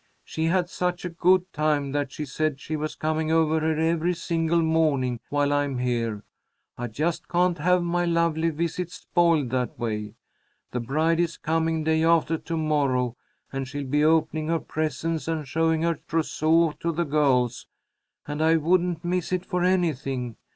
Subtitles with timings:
[0.23, 4.15] She had such a good time that she said she was coming over here every
[4.15, 6.23] single morning while I'm here.
[6.75, 10.15] I just can't have my lovely visit spoiled that way.
[10.71, 13.15] The bride is coming day after to morrow,
[13.53, 17.67] and she'll be opening her presents and showing her trousseau to the girls,
[18.25, 20.35] and I wouldn't miss it for anything.